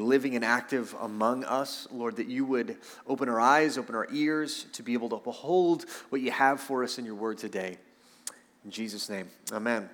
[0.00, 1.86] living and active among us.
[1.92, 5.84] Lord, that you would open our eyes, open our ears to be able to behold
[6.08, 7.78] what you have for us in your word today.
[8.64, 9.88] In Jesus' name, amen.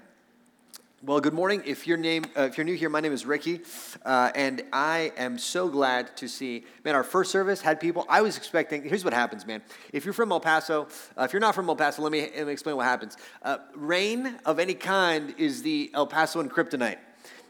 [1.02, 1.62] Well, good morning.
[1.64, 3.60] If you're, name, uh, if you're new here, my name is Ricky,
[4.04, 6.64] uh, and I am so glad to see.
[6.84, 8.06] Man, our first service had people.
[8.08, 8.82] I was expecting.
[8.82, 9.62] Here's what happens, man.
[9.92, 12.46] If you're from El Paso, uh, if you're not from El Paso, let me, let
[12.46, 13.16] me explain what happens.
[13.42, 16.98] Uh, rain of any kind is the El Pasoan kryptonite.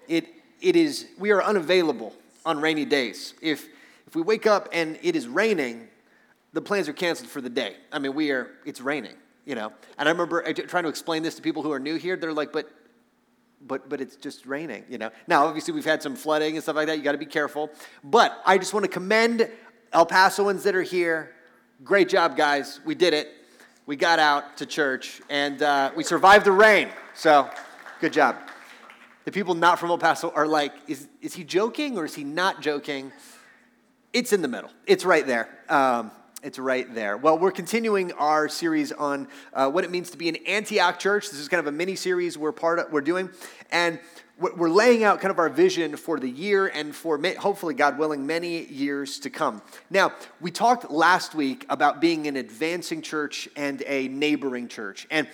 [0.08, 0.26] It,
[0.60, 1.06] it is.
[1.16, 2.12] We are unavailable
[2.46, 3.34] on rainy days.
[3.42, 3.68] If
[4.06, 5.88] if we wake up and it is raining,
[6.52, 7.76] the plans are canceled for the day.
[7.92, 8.52] I mean, we are.
[8.64, 9.72] It's raining, you know.
[9.98, 12.16] And I remember trying to explain this to people who are new here.
[12.16, 12.70] They're like, but
[13.66, 15.10] but but it's just raining, you know.
[15.26, 16.96] Now, obviously, we've had some flooding and stuff like that.
[16.96, 17.70] You got to be careful.
[18.04, 19.50] But I just want to commend
[19.92, 21.32] El Pasoans that are here.
[21.84, 22.80] Great job, guys.
[22.86, 23.28] We did it.
[23.86, 26.88] We got out to church and uh, we survived the rain.
[27.14, 27.48] So,
[28.00, 28.36] good job.
[29.26, 32.22] The people not from El Paso are like, is, is he joking or is he
[32.22, 33.10] not joking?
[34.12, 34.70] It's in the middle.
[34.86, 35.48] It's right there.
[35.68, 36.12] Um,
[36.44, 37.16] it's right there.
[37.16, 41.28] Well, we're continuing our series on uh, what it means to be an Antioch church.
[41.28, 43.28] This is kind of a mini series we're part of, we're doing,
[43.72, 43.98] and
[44.38, 48.26] we're laying out kind of our vision for the year and for hopefully, God willing,
[48.28, 49.60] many years to come.
[49.90, 55.26] Now, we talked last week about being an advancing church and a neighboring church, and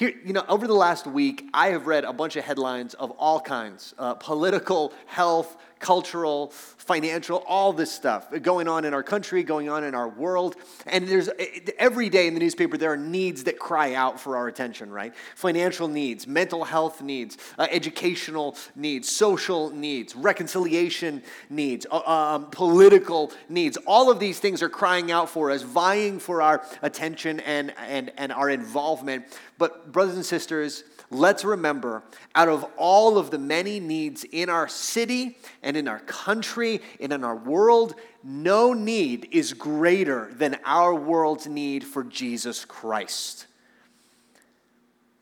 [0.00, 3.10] here, you know, over the last week, I have read a bunch of headlines of
[3.18, 9.42] all kinds uh, political, health, cultural, financial, all this stuff going on in our country,
[9.42, 10.56] going on in our world.
[10.86, 11.30] And there's
[11.78, 15.14] every day in the newspaper, there are needs that cry out for our attention, right?
[15.34, 23.32] Financial needs, mental health needs, uh, educational needs, social needs, reconciliation needs, uh, um, political
[23.48, 23.78] needs.
[23.86, 28.12] All of these things are crying out for us, vying for our attention and, and,
[28.18, 29.24] and our involvement.
[29.58, 32.02] But, brothers and sisters, let's remember
[32.34, 37.12] out of all of the many needs in our city and in our country and
[37.12, 43.46] in our world, no need is greater than our world's need for Jesus Christ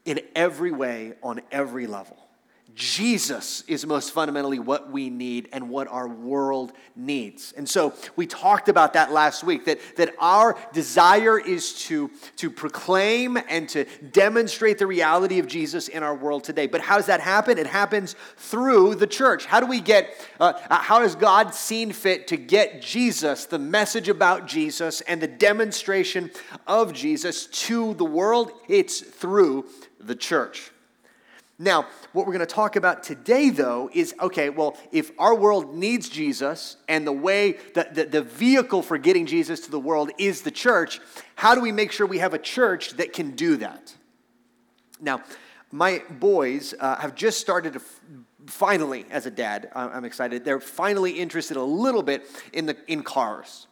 [0.05, 2.28] in every way, on every level.
[2.79, 7.53] Jesus is most fundamentally what we need and what our world needs.
[7.57, 12.49] And so we talked about that last week that, that our desire is to, to
[12.49, 16.69] proclaim and to demonstrate the reality of Jesus in our world today.
[16.69, 17.59] But how does that happen?
[17.59, 19.45] It happens through the church.
[19.45, 24.09] How do we get, uh, how has God seen fit to get Jesus, the message
[24.09, 26.31] about Jesus, and the demonstration
[26.65, 28.53] of Jesus to the world?
[28.69, 29.67] It's through
[29.99, 30.71] the church.
[31.61, 35.75] Now, what we're going to talk about today, though, is okay, well, if our world
[35.75, 40.13] needs Jesus and the way, that the, the vehicle for getting Jesus to the world
[40.19, 41.01] is the church,
[41.35, 43.93] how do we make sure we have a church that can do that?
[45.01, 45.23] Now,
[45.73, 48.01] my boys uh, have just started to f-
[48.47, 53.03] finally, as a dad, I'm excited, they're finally interested a little bit in, the, in
[53.03, 53.67] cars.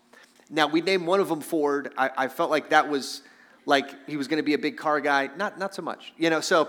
[0.50, 1.92] Now, we named one of them Ford.
[1.96, 3.22] I, I felt like that was
[3.64, 5.30] like he was going to be a big car guy.
[5.36, 6.68] Not, not so much, you know, so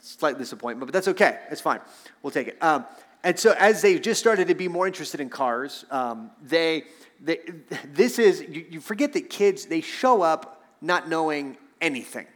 [0.00, 1.40] slight disappointment, but that's okay.
[1.50, 1.80] It's fine.
[2.22, 2.62] We'll take it.
[2.62, 2.84] Um,
[3.24, 6.84] and so, as they just started to be more interested in cars, um, they,
[7.20, 7.40] they,
[7.92, 12.26] this is, you, you forget that kids, they show up not knowing anything.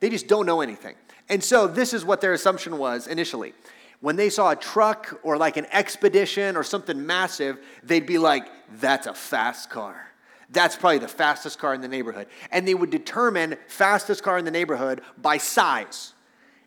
[0.00, 0.94] They just don't know anything.
[1.28, 3.52] And so, this is what their assumption was initially.
[4.00, 8.46] When they saw a truck or like an expedition or something massive, they'd be like,
[8.80, 10.08] that's a fast car.
[10.50, 12.26] That's probably the fastest car in the neighborhood.
[12.50, 16.12] And they would determine fastest car in the neighborhood by size.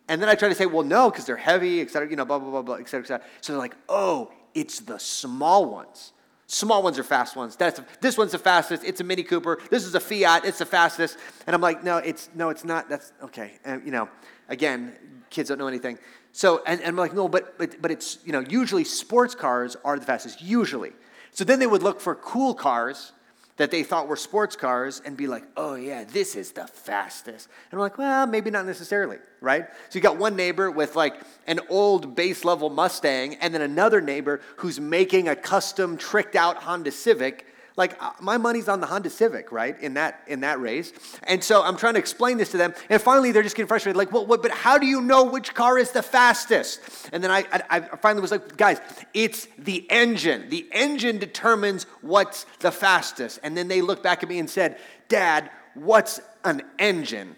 [0.08, 2.26] And then I try to say, well, no, because they're heavy, et cetera, you know,
[2.26, 3.28] blah, blah, blah, blah, et cetera, et cetera.
[3.42, 6.14] So they're like, oh, it's the small ones.
[6.48, 7.56] Small ones are fast ones.
[7.56, 8.84] That's this one's the fastest.
[8.84, 9.60] It's a Mini Cooper.
[9.72, 10.46] This is a Fiat.
[10.46, 11.18] It's the fastest.
[11.48, 12.88] And I'm like, no, it's no, it's not.
[12.88, 13.54] That's okay.
[13.66, 14.08] And you know,
[14.48, 14.94] again,
[15.32, 15.98] kids don't know anything.
[16.34, 19.76] So and, and I'm like, no, but but but it's you know, usually sports cars
[19.84, 20.40] are the fastest.
[20.40, 20.92] Usually.
[21.32, 23.12] So then they would look for cool cars
[23.58, 27.48] that they thought were sports cars and be like, oh, yeah, this is the fastest.
[27.72, 29.66] And I'm like, well, maybe not necessarily, right?
[29.90, 31.16] So you got one neighbor with like
[31.48, 36.58] an old base level Mustang, and then another neighbor who's making a custom tricked out
[36.64, 37.46] Honda Civic
[37.78, 39.80] like uh, my money's on the Honda Civic, right?
[39.82, 40.94] In that in that race.
[41.24, 43.98] And so I'm trying to explain this to them, and finally they're just getting frustrated.
[43.98, 46.80] Like, well, what, but how do you know which car is the fastest?
[47.12, 48.80] And then I, I, I finally was like, guys,
[49.14, 50.50] it's the engine.
[50.50, 53.40] The engine determines what's the fastest.
[53.44, 54.78] And then they looked back at me and said,
[55.10, 57.36] Dad, what's an engine?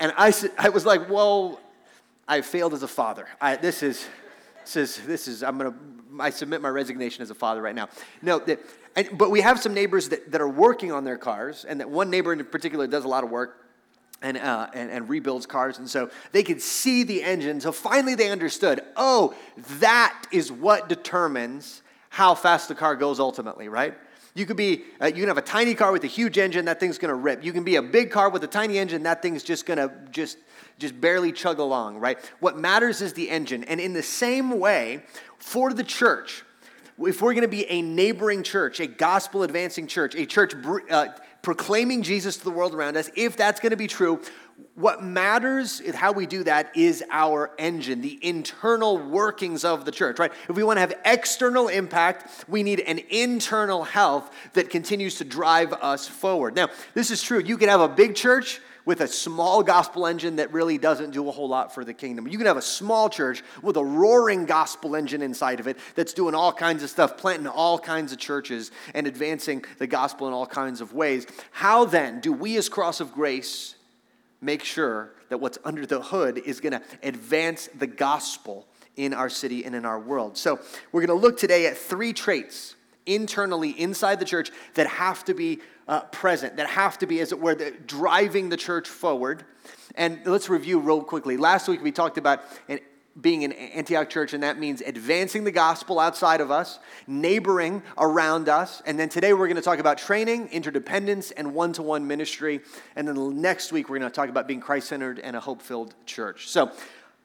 [0.00, 1.60] And I, I was like, well,
[2.26, 3.26] I failed as a father.
[3.40, 4.06] I, this is,
[4.64, 5.74] this is, this is, I'm to,
[6.18, 7.88] I submit my resignation as a father right now.
[8.22, 8.60] No, that
[8.96, 11.88] and, but we have some neighbors that, that are working on their cars, and that
[11.88, 13.66] one neighbor in particular does a lot of work
[14.22, 15.78] and, uh, and, and, rebuilds cars.
[15.78, 17.60] And so they could see the engine.
[17.60, 19.34] So finally they understood oh,
[19.78, 23.94] that is what determines how fast the car goes ultimately, right?
[24.34, 26.80] You could be, uh, you can have a tiny car with a huge engine, that
[26.80, 27.44] thing's gonna rip.
[27.44, 30.36] You can be a big car with a tiny engine, that thing's just gonna just,
[30.80, 32.18] just barely chug along, right?
[32.40, 33.62] What matters is the engine.
[33.64, 35.02] And in the same way,
[35.38, 36.42] for the church,
[36.98, 40.54] if we're gonna be a neighboring church, a gospel advancing church, a church
[40.90, 41.08] uh,
[41.42, 44.20] proclaiming Jesus to the world around us, if that's gonna be true,
[44.74, 50.18] what matters how we do that is our engine, the internal workings of the church,
[50.18, 50.32] right?
[50.48, 55.24] If we want to have external impact, we need an internal health that continues to
[55.24, 56.54] drive us forward.
[56.54, 57.40] Now, this is true.
[57.40, 61.28] You can have a big church with a small gospel engine that really doesn't do
[61.28, 62.26] a whole lot for the kingdom.
[62.26, 66.12] You can have a small church with a roaring gospel engine inside of it that's
[66.12, 70.34] doing all kinds of stuff, planting all kinds of churches and advancing the gospel in
[70.34, 71.24] all kinds of ways.
[71.52, 73.76] How then do we, as Cross of Grace,
[74.40, 78.66] make sure that what's under the hood is going to advance the gospel
[78.96, 80.36] in our city and in our world.
[80.36, 80.58] So,
[80.90, 82.74] we're going to look today at three traits
[83.06, 85.60] internally inside the church that have to be
[85.90, 89.44] uh, present, that have to be, as it were, the, driving the church forward.
[89.96, 91.36] And let's review real quickly.
[91.36, 92.78] Last week we talked about an
[93.20, 96.78] being an Antioch church, and that means advancing the gospel outside of us,
[97.08, 98.80] neighboring around us.
[98.86, 102.60] And then today we're going to talk about training, interdependence, and one to one ministry.
[102.94, 105.60] And then next week we're going to talk about being Christ centered and a hope
[105.60, 106.48] filled church.
[106.48, 106.70] So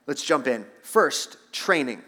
[0.07, 0.65] let's jump in.
[0.81, 2.01] First, training.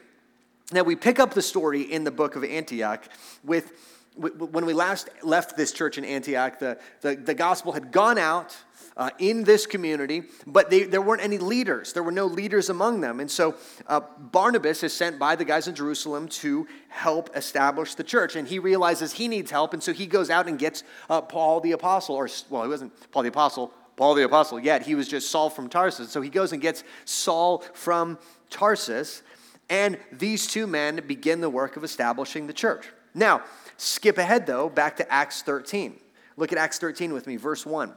[0.72, 3.08] Now we pick up the story in the book of Antioch
[3.44, 3.72] with
[4.18, 8.56] when we last left this church in Antioch, the, the, the gospel had gone out
[8.98, 11.94] uh, in this community, but they, there weren't any leaders.
[11.94, 13.20] There were no leaders among them.
[13.20, 13.56] And so
[13.86, 18.36] uh, Barnabas is sent by the guys in Jerusalem to help establish the church.
[18.36, 19.74] And he realizes he needs help.
[19.74, 22.92] And so he goes out and gets uh, Paul the Apostle, or, well, he wasn't
[23.12, 24.82] Paul the Apostle, Paul the Apostle yet.
[24.82, 26.10] He was just Saul from Tarsus.
[26.10, 28.18] So he goes and gets Saul from
[28.50, 29.22] Tarsus.
[29.70, 32.88] And these two men begin the work of establishing the church.
[33.14, 33.44] Now,
[33.78, 36.00] skip ahead though, back to Acts 13.
[36.36, 37.94] Look at Acts 13 with me, verse 1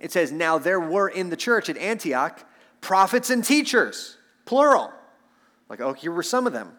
[0.00, 2.44] it says, Now there were in the church at Antioch
[2.80, 4.92] prophets and teachers, plural.
[5.68, 6.72] Like, oh, here were some of them.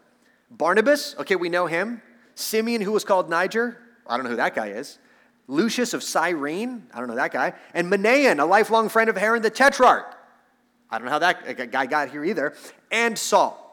[0.50, 2.02] Barnabas, okay, we know him.
[2.36, 4.98] Simeon, who was called Niger, I don't know who that guy is.
[5.48, 7.54] Lucius of Cyrene, I don't know that guy.
[7.74, 10.18] And Manaen, a lifelong friend of Herod the Tetrarch.
[10.90, 12.54] I don't know how that guy got here either.
[12.92, 13.71] And Saul.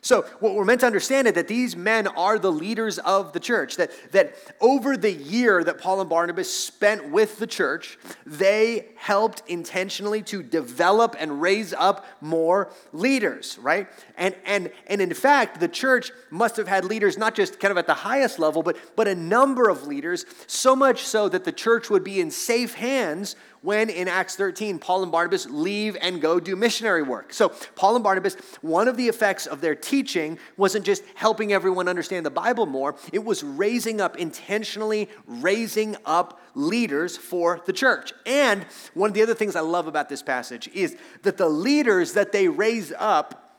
[0.00, 3.40] So, what we're meant to understand is that these men are the leaders of the
[3.40, 3.76] church.
[3.76, 9.42] That, that over the year that Paul and Barnabas spent with the church, they helped
[9.48, 13.88] intentionally to develop and raise up more leaders, right?
[14.16, 17.78] And, and, and in fact, the church must have had leaders not just kind of
[17.78, 21.52] at the highest level, but, but a number of leaders, so much so that the
[21.52, 26.20] church would be in safe hands when in Acts 13, Paul and Barnabas leave and
[26.20, 27.32] go do missionary work.
[27.32, 31.88] So, Paul and Barnabas, one of the effects of their teaching wasn't just helping everyone
[31.88, 38.12] understand the Bible more, it was raising up, intentionally raising up leaders for the church.
[38.26, 38.64] And
[38.94, 42.32] one of the other things I love about this passage is that the leaders that
[42.32, 43.58] they raise up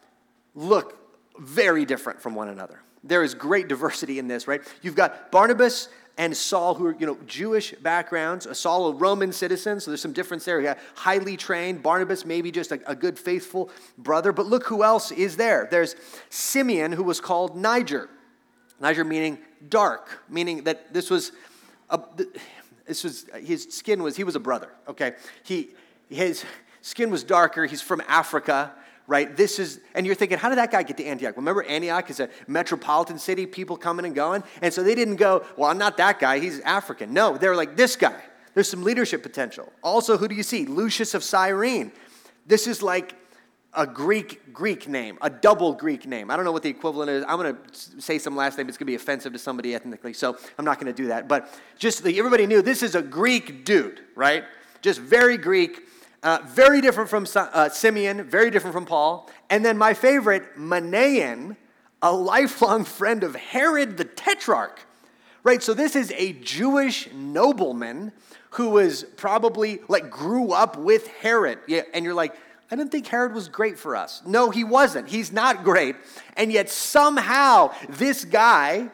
[0.56, 0.98] look
[1.38, 2.82] very different from one another.
[3.04, 4.62] There is great diversity in this, right?
[4.82, 5.88] You've got Barnabas
[6.20, 8.46] and Saul, who are you know Jewish backgrounds.
[8.60, 10.60] Saul, a Roman citizen, so there's some difference there.
[10.60, 11.82] He got highly trained.
[11.82, 14.34] Barnabas, maybe just a, a, good, faithful brother.
[14.34, 15.70] But look who else is there.
[15.72, 15.96] There's
[16.30, 18.10] Simeon, who was called Niger.
[18.82, 19.40] Niger meaning
[19.70, 21.32] dark, meaning that this was
[21.90, 22.02] a,
[22.86, 24.72] this was his skin was he was a brother.
[24.90, 25.70] Okay, he
[26.10, 26.44] his
[26.82, 27.66] skin was darker.
[27.66, 28.74] He's from Africa
[29.10, 29.36] right?
[29.36, 31.36] This is, and you're thinking, how did that guy get to Antioch?
[31.36, 34.44] Remember, Antioch is a metropolitan city, people coming and going.
[34.62, 37.12] And so they didn't go, well, I'm not that guy, he's African.
[37.12, 38.22] No, they're like, this guy.
[38.54, 39.74] There's some leadership potential.
[39.84, 40.66] Also, who do you see?
[40.66, 41.92] Lucius of Cyrene.
[42.46, 43.16] This is like
[43.74, 46.30] a Greek Greek name, a double Greek name.
[46.30, 47.24] I don't know what the equivalent is.
[47.28, 48.68] I'm going to say some last name.
[48.68, 51.28] It's going to be offensive to somebody ethnically, so I'm not going to do that.
[51.28, 54.44] But just everybody knew this is a Greek dude, right?
[54.82, 55.88] Just very Greek.
[56.22, 59.30] Uh, very different from uh, Simeon, very different from Paul.
[59.50, 61.56] And then my favorite, Manaen,
[62.02, 64.80] a lifelong friend of Herod the Tetrarch.
[65.44, 68.12] Right, so this is a Jewish nobleman
[68.52, 71.60] who was probably like grew up with Herod.
[71.68, 72.36] Yeah, and you're like,
[72.72, 74.22] I didn't think Herod was great for us.
[74.26, 75.10] No, he wasn't.
[75.10, 75.96] He's not great.
[76.36, 78.90] And yet somehow this guy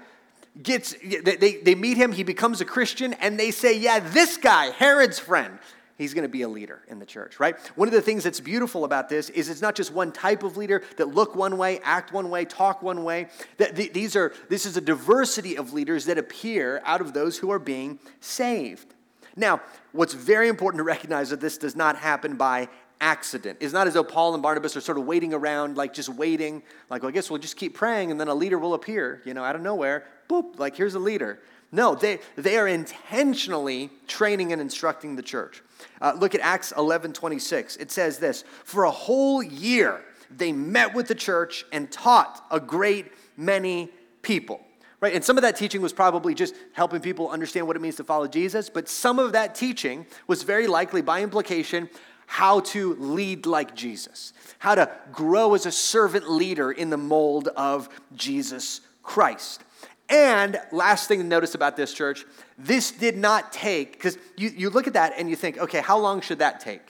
[0.62, 4.70] gets, they, they meet him, he becomes a Christian, and they say, yeah, this guy,
[4.70, 5.60] Herod's friend,
[5.98, 7.58] he's going to be a leader in the church, right?
[7.75, 10.58] One of the things that's beautiful about this is it's not just one type of
[10.58, 13.28] leader that look one way, act one way, talk one way.
[13.58, 17.60] These are this is a diversity of leaders that appear out of those who are
[17.60, 18.94] being saved.
[19.36, 19.62] Now,
[19.92, 22.70] what's very important to recognize that this does not happen by
[23.02, 23.58] accident.
[23.62, 26.64] It's not as though Paul and Barnabas are sort of waiting around, like just waiting,
[26.90, 29.34] like, well, I guess we'll just keep praying and then a leader will appear, you
[29.34, 30.06] know, out of nowhere.
[30.30, 31.40] boop, like here's a leader.
[31.72, 35.62] No, they, they are intentionally training and instructing the church.
[36.01, 37.77] Uh, look at Acts 11 26.
[37.77, 42.60] It says this For a whole year, they met with the church and taught a
[42.60, 43.89] great many
[44.22, 44.62] people.
[45.01, 45.13] Right?
[45.13, 48.03] And some of that teaching was probably just helping people understand what it means to
[48.03, 51.89] follow Jesus, but some of that teaching was very likely, by implication,
[52.27, 57.50] how to lead like Jesus, how to grow as a servant leader in the mold
[57.50, 59.63] of Jesus Christ.
[60.10, 62.26] And last thing to notice about this church,
[62.58, 65.98] this did not take, because you, you look at that and you think, okay, how
[65.98, 66.82] long should that take?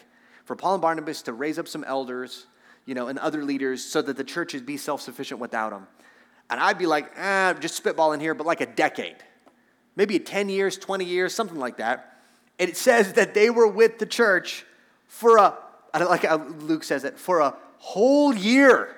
[0.44, 2.46] For Paul and Barnabas to raise up some elders,
[2.86, 5.88] you know, and other leaders so that the church would be self sufficient without them.
[6.50, 9.16] And I'd be like, eh, just spitballing here, but like a decade.
[9.96, 12.20] Maybe 10 years, 20 years, something like that.
[12.60, 14.66] And it says that they were with the church
[15.08, 15.58] for a,
[15.94, 18.96] I don't like how Luke says it, for a whole year.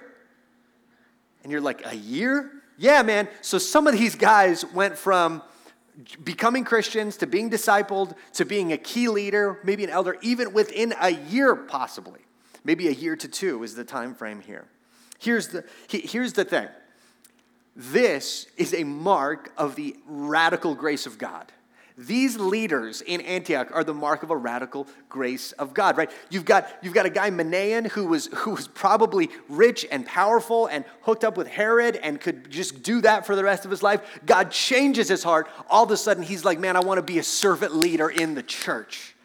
[1.43, 2.51] And you're like, a year?
[2.77, 3.27] Yeah, man.
[3.41, 5.41] So some of these guys went from
[6.23, 10.93] becoming Christians to being discipled to being a key leader, maybe an elder, even within
[11.01, 12.21] a year, possibly.
[12.63, 14.65] Maybe a year to two is the time frame here.
[15.19, 16.67] Here's the, here's the thing
[17.75, 21.51] this is a mark of the radical grace of God.
[21.97, 26.11] These leaders in Antioch are the mark of a radical grace of God, right?
[26.29, 30.67] You've got, you've got a guy, Manaen, who was, who was probably rich and powerful
[30.67, 33.81] and hooked up with Herod and could just do that for the rest of his
[33.81, 34.19] life.
[34.27, 35.49] God changes his heart.
[35.71, 38.35] All of a sudden, he's like, man, I want to be a servant leader in
[38.35, 39.15] the church.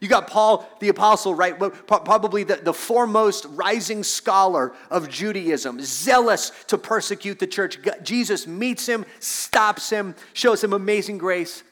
[0.00, 1.58] You got Paul the Apostle, right?
[1.58, 7.78] Probably the, the foremost rising scholar of Judaism, zealous to persecute the church.
[8.02, 11.62] Jesus meets him, stops him, shows him amazing grace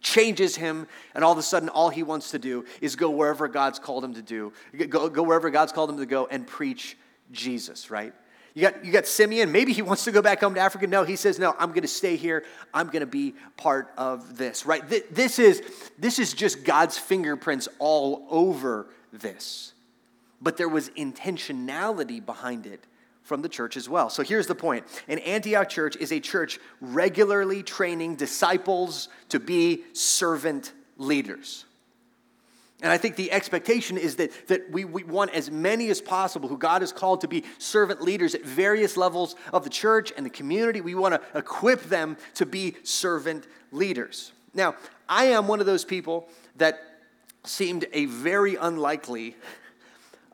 [0.00, 3.48] changes him, and all of a sudden, all he wants to do is go wherever
[3.48, 4.52] God's called him to do,
[4.88, 6.96] go, go wherever God's called him to go and preach
[7.32, 8.12] Jesus, right?
[8.54, 9.52] You got, you got Simeon.
[9.52, 10.86] Maybe he wants to go back home to Africa.
[10.86, 12.44] No, he says, No, I'm going to stay here.
[12.74, 14.82] I'm going to be part of this, right?
[14.88, 15.62] This is,
[15.98, 19.72] this is just God's fingerprints all over this.
[20.42, 22.84] But there was intentionality behind it
[23.22, 24.10] from the church as well.
[24.10, 29.84] So here's the point an Antioch church is a church regularly training disciples to be
[29.92, 31.64] servant leaders.
[32.82, 36.48] And I think the expectation is that, that we, we want as many as possible
[36.48, 40.24] who God has called to be servant leaders at various levels of the church and
[40.24, 40.80] the community.
[40.80, 44.32] We want to equip them to be servant leaders.
[44.54, 44.76] Now,
[45.08, 46.80] I am one of those people that
[47.44, 49.36] seemed a very unlikely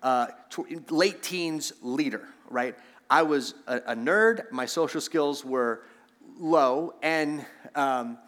[0.02, 0.28] uh,
[0.90, 2.76] late teens leader, right?
[3.08, 5.82] I was a, a nerd, my social skills were
[6.38, 8.18] low, and, um,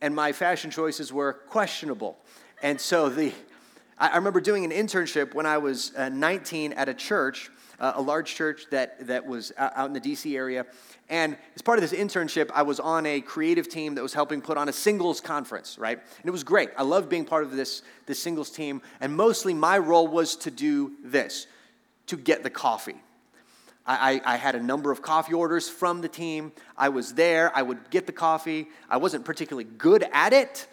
[0.00, 2.18] and my fashion choices were questionable.
[2.62, 3.32] And so the,
[3.98, 8.02] I, remember doing an internship when I was uh, 19 at a church, uh, a
[8.02, 10.66] large church that, that was out in the DC area.
[11.08, 14.40] And as part of this internship, I was on a creative team that was helping
[14.40, 15.98] put on a singles conference, right?
[15.98, 16.70] And it was great.
[16.76, 18.82] I loved being part of this, this singles team.
[19.00, 21.46] And mostly my role was to do this
[22.06, 22.96] to get the coffee.
[23.86, 26.52] I, I, had a number of coffee orders from the team.
[26.76, 27.54] I was there.
[27.54, 28.68] I would get the coffee.
[28.88, 30.66] I wasn't particularly good at it.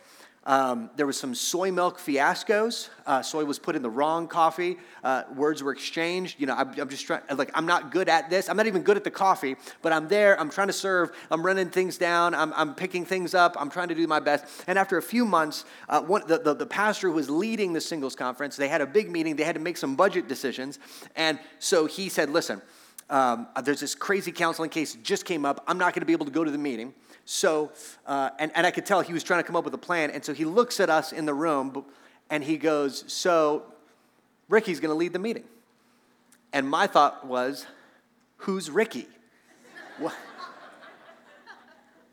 [0.44, 2.90] Um, there was some soy milk fiascos.
[3.06, 4.78] Uh, soy was put in the wrong coffee.
[5.04, 6.40] Uh, words were exchanged.
[6.40, 7.22] You know, I'm, I'm, just trying.
[7.36, 8.50] Like, I'm not good at this.
[8.50, 9.56] I'm not even good at the coffee.
[9.84, 10.40] But I'm there.
[10.40, 11.12] I'm trying to serve.
[11.30, 12.34] I'm running things down.
[12.34, 13.56] I'm, I'm picking things up.
[13.60, 14.46] I'm trying to do my best.
[14.66, 17.82] And after a few months, uh, one, the, the, the pastor who was leading the
[17.82, 19.36] singles conference, they had a big meeting.
[19.36, 20.80] They had to make some budget decisions.
[21.16, 22.64] And so he said, "Listen."
[23.12, 25.64] Um, there's this crazy counseling case that just came up.
[25.68, 26.94] I'm not going to be able to go to the meeting.
[27.26, 27.72] So,
[28.08, 30.12] uh, and, and I could tell he was trying to come up with a plan.
[30.12, 31.86] And so he looks at us in the room
[32.30, 33.64] and he goes, So,
[34.50, 35.44] Ricky's going to lead the meeting.
[36.54, 37.68] And my thought was,
[38.38, 39.08] Who's Ricky?
[40.00, 40.16] what?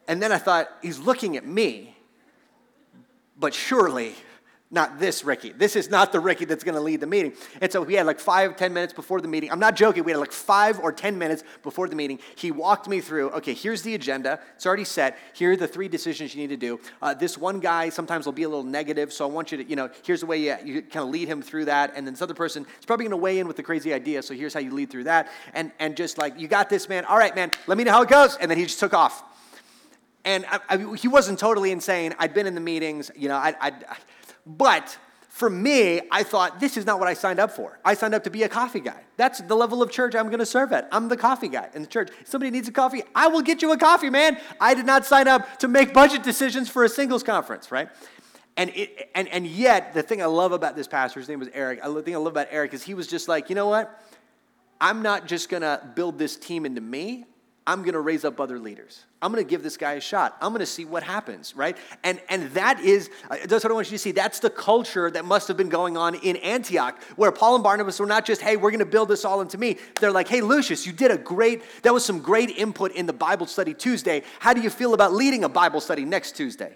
[0.09, 1.97] And then I thought, He's looking at me,
[3.39, 4.15] but surely
[4.71, 5.53] not this Ricky.
[5.53, 7.33] This is not the Ricky that's going to lead the meeting.
[7.63, 9.51] And so we had like five, ten minutes before the meeting.
[9.51, 10.05] I'm not joking.
[10.05, 12.19] We had like five or ten minutes before the meeting.
[12.37, 13.31] He walked me through.
[13.31, 14.41] Okay, here's the agenda.
[14.57, 15.17] It's already set.
[15.33, 16.81] Here are the three decisions you need to do.
[17.01, 19.65] Uh, this one guy sometimes will be a little negative, so I want you to,
[19.65, 21.93] you know, here's the way you, you kind of lead him through that.
[21.97, 24.23] And then this other person is probably going to weigh in with the crazy idea.
[24.23, 25.31] So here's how you lead through that.
[25.55, 27.07] And and just like you got this, man.
[27.07, 27.51] All right, man.
[27.67, 28.37] Let me know how it goes.
[28.37, 29.25] And then he just took off.
[30.27, 32.15] And I, I, he wasn't totally insane.
[32.19, 33.11] I'd been in the meetings.
[33.17, 33.55] You know, I.
[33.59, 33.73] I
[34.47, 34.97] but
[35.39, 37.79] for me, I thought, this is not what I signed up for.
[37.85, 39.01] I signed up to be a coffee guy.
[39.17, 40.89] That's the level of church I'm going to serve at.
[40.91, 42.11] I'm the coffee guy in the church.
[42.21, 44.41] If somebody needs a coffee, I will get you a coffee, man.
[44.61, 47.89] I did not sign up to make budget decisions for a singles conference, right?
[48.57, 51.49] And, it, and, and yet, the thing I love about this pastor, his name was
[51.55, 54.05] Eric, the thing I love about Eric is he was just like, you know what?
[54.81, 57.27] I'm not just going to build this team into me.
[57.69, 59.05] I'm going to raise up other leaders.
[59.21, 60.39] I'm going to give this guy a shot.
[60.41, 61.77] I'm going to see what happens, right?
[62.03, 64.11] And, and that is, uh, that's what I want you to see.
[64.11, 68.01] That's the culture that must have been going on in Antioch, where Paul and Barnabas
[68.01, 69.77] were not just, hey, we're going to build this all into me.
[70.01, 73.13] They're like, hey, Lucius, you did a great, that was some great input in the
[73.13, 74.23] Bible study Tuesday.
[74.41, 76.75] How do you feel about leading a Bible study next Tuesday?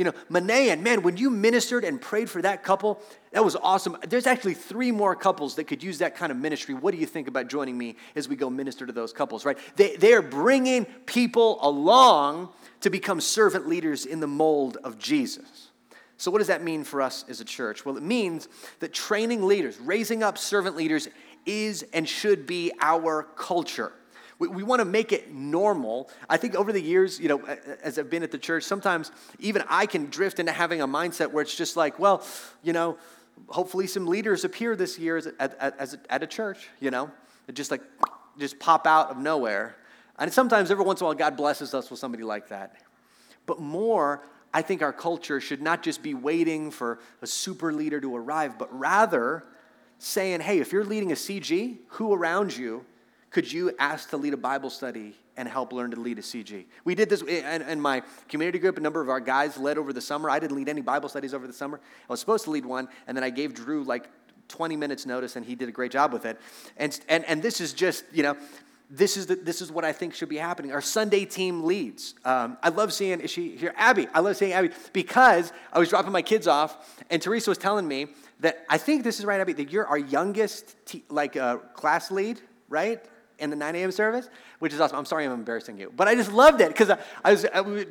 [0.00, 3.02] You know, Manaen, man, when you ministered and prayed for that couple,
[3.32, 3.98] that was awesome.
[4.08, 6.72] There's actually three more couples that could use that kind of ministry.
[6.74, 9.58] What do you think about joining me as we go minister to those couples, right?
[9.76, 12.48] They, they're bringing people along
[12.80, 15.68] to become servant leaders in the mold of Jesus.
[16.16, 17.84] So, what does that mean for us as a church?
[17.84, 21.10] Well, it means that training leaders, raising up servant leaders,
[21.44, 23.92] is and should be our culture.
[24.40, 26.10] We, we want to make it normal.
[26.28, 27.44] I think over the years, you know,
[27.82, 31.30] as I've been at the church, sometimes even I can drift into having a mindset
[31.30, 32.26] where it's just like, well,
[32.62, 32.98] you know,
[33.48, 37.10] hopefully some leaders appear this year as, at, as, at a church, you know,
[37.52, 37.82] just like,
[38.38, 39.76] just pop out of nowhere.
[40.18, 42.74] And sometimes, every once in a while, God blesses us with somebody like that.
[43.46, 48.00] But more, I think our culture should not just be waiting for a super leader
[48.00, 49.44] to arrive, but rather
[49.98, 52.84] saying, hey, if you're leading a CG, who around you
[53.30, 56.64] could you ask to lead a Bible study and help learn to lead a CG?
[56.84, 58.76] We did this in, in, my community group.
[58.76, 60.28] A number of our guys led over the summer.
[60.28, 61.80] I didn't lead any Bible studies over the summer.
[62.08, 64.08] I was supposed to lead one, and then I gave Drew like
[64.48, 66.40] 20 minutes notice, and he did a great job with it.
[66.76, 68.36] And, and, and this is just, you know,
[68.90, 70.72] this is, the, this is what I think should be happening.
[70.72, 72.14] Our Sunday team leads.
[72.24, 73.72] Um, I love seeing, is she here?
[73.76, 74.08] Abby.
[74.12, 77.86] I love seeing Abby because I was dropping my kids off, and Teresa was telling
[77.86, 78.08] me
[78.40, 82.10] that I think this is right, Abby, that you're our youngest, te- like, uh, class
[82.10, 83.00] lead, right?
[83.40, 83.90] In the 9 a.m.
[83.90, 84.28] service,
[84.58, 84.98] which is awesome.
[84.98, 87.60] I'm sorry I'm embarrassing you, but I just loved it because I, I, was, I,
[87.60, 87.86] was,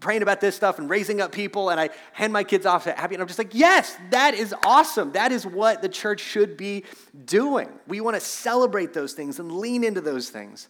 [0.00, 2.98] praying about this stuff and raising up people, and I hand my kids off to
[2.98, 5.12] Abby, and I'm just like, yes, that is awesome.
[5.12, 6.84] That is what the church should be
[7.24, 7.68] doing.
[7.86, 10.68] We want to celebrate those things and lean into those things.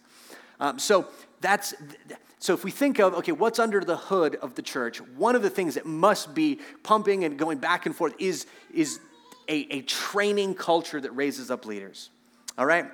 [0.59, 1.07] Um, so
[1.41, 1.73] that's
[2.39, 5.01] so if we think of okay, what's under the hood of the church?
[5.01, 8.99] One of the things that must be pumping and going back and forth is is
[9.47, 12.09] a, a training culture that raises up leaders.
[12.57, 12.85] All right.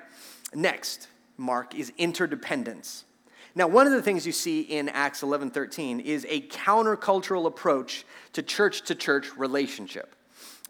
[0.54, 3.04] Next, mark is interdependence.
[3.54, 8.04] Now, one of the things you see in Acts 11 13 is a countercultural approach
[8.34, 10.14] to church to church relationship.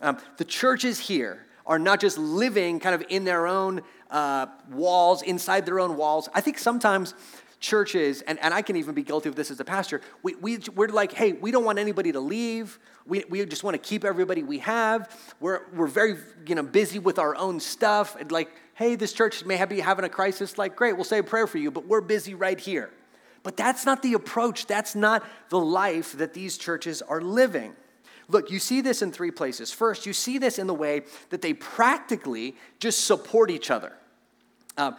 [0.01, 5.23] Um, the churches here are not just living kind of in their own uh, walls,
[5.23, 6.29] inside their own walls.
[6.35, 7.15] I think sometimes
[7.61, 10.59] churches, and, and I can even be guilty of this as a pastor, we, we,
[10.75, 12.79] we're like, hey, we don't want anybody to leave.
[13.07, 15.35] We, we just want to keep everybody we have.
[15.41, 18.17] We're, we're very you know, busy with our own stuff.
[18.31, 21.49] Like, hey, this church may be having a crisis, like, great, we'll say a prayer
[21.49, 22.91] for you, but we're busy right here.
[23.43, 27.75] But that's not the approach, that's not the life that these churches are living.
[28.29, 29.73] Look, you see this in three places.
[29.73, 33.95] First, you see this in the way that they practically just support each other.
[34.77, 34.93] Uh,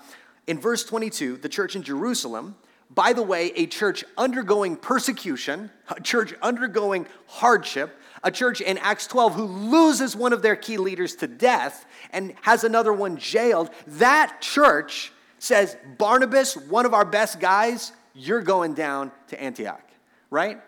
[0.45, 2.57] in verse 22, the church in Jerusalem,
[2.89, 9.07] by the way, a church undergoing persecution, a church undergoing hardship, a church in Acts
[9.07, 13.69] 12 who loses one of their key leaders to death and has another one jailed,
[13.87, 19.83] that church says, Barnabas, one of our best guys, you're going down to Antioch,
[20.29, 20.59] right?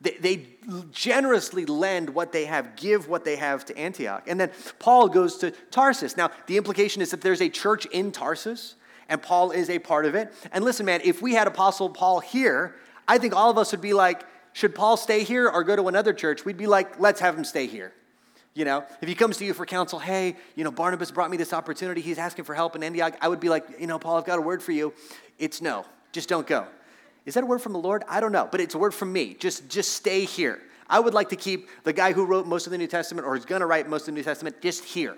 [0.00, 0.46] They, they,
[0.92, 4.24] generously lend what they have, give what they have to Antioch.
[4.26, 6.16] And then Paul goes to Tarsus.
[6.16, 8.76] Now, the implication is that there's a church in Tarsus,
[9.08, 10.32] and Paul is a part of it.
[10.52, 12.76] And listen, man, if we had Apostle Paul here,
[13.08, 15.88] I think all of us would be like, should Paul stay here or go to
[15.88, 16.44] another church?
[16.44, 17.92] We'd be like, let's have him stay here.
[18.54, 21.36] You know, if he comes to you for counsel, hey, you know, Barnabas brought me
[21.36, 22.00] this opportunity.
[22.00, 23.16] He's asking for help in Antioch.
[23.20, 24.92] I would be like, you know, Paul, I've got a word for you.
[25.38, 26.66] It's no, just don't go.
[27.26, 28.02] Is that a word from the Lord?
[28.08, 29.34] I don't know, but it's a word from me.
[29.38, 30.60] Just, just stay here.
[30.88, 33.36] I would like to keep the guy who wrote most of the New Testament or
[33.36, 35.16] is going to write most of the New Testament just here.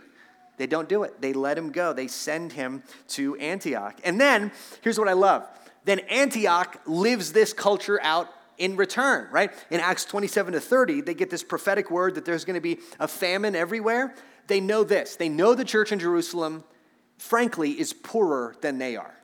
[0.58, 1.20] They don't do it.
[1.22, 1.94] They let him go.
[1.94, 3.98] They send him to Antioch.
[4.04, 5.48] And then, here's what I love.
[5.84, 9.52] Then Antioch lives this culture out in return, right?
[9.70, 12.78] In Acts 27 to 30, they get this prophetic word that there's going to be
[13.00, 14.14] a famine everywhere.
[14.46, 15.16] They know this.
[15.16, 16.64] They know the church in Jerusalem,
[17.18, 19.14] frankly, is poorer than they are.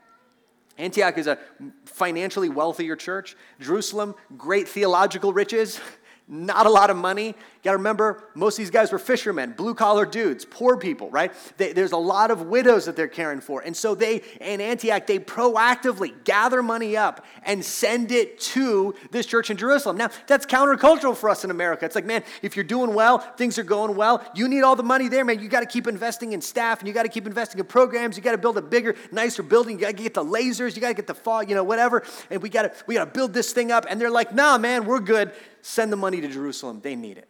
[0.78, 1.38] Antioch is a
[1.86, 3.36] financially wealthier church.
[3.60, 5.80] Jerusalem, great theological riches.
[6.28, 7.28] not a lot of money.
[7.28, 11.10] You got to remember, most of these guys were fishermen, blue collar dudes, poor people,
[11.10, 11.32] right?
[11.56, 13.62] They, there's a lot of widows that they're caring for.
[13.62, 19.24] And so they, in Antioch, they proactively gather money up and send it to this
[19.24, 19.96] church in Jerusalem.
[19.96, 21.86] Now, that's countercultural for us in America.
[21.86, 24.82] It's like, man, if you're doing well, things are going well, you need all the
[24.82, 25.40] money there, man.
[25.40, 28.16] You got to keep investing in staff and you got to keep investing in programs.
[28.16, 29.76] You got to build a bigger, nicer building.
[29.76, 30.76] You got to get the lasers.
[30.76, 32.04] You got to get the fog, you know, whatever.
[32.30, 33.86] And we got to, we got to build this thing up.
[33.88, 35.32] And they're like, nah, man, we're good
[35.68, 36.81] send the money to Jerusalem.
[36.83, 37.28] They need it.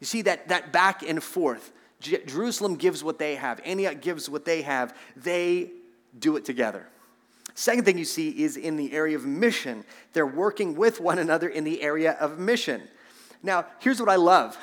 [0.00, 1.72] You see that, that back and forth.
[2.00, 4.96] Jerusalem gives what they have, Antioch gives what they have.
[5.16, 5.70] They
[6.18, 6.86] do it together.
[7.54, 9.84] Second thing you see is in the area of mission.
[10.12, 12.82] They're working with one another in the area of mission.
[13.42, 14.56] Now, here's what I love.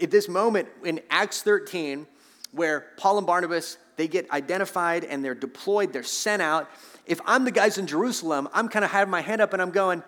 [0.00, 2.06] At this moment in Acts 13,
[2.50, 6.68] where Paul and Barnabas, they get identified and they're deployed, they're sent out.
[7.06, 9.70] If I'm the guys in Jerusalem, I'm kind of having my hand up and I'm
[9.70, 10.02] going,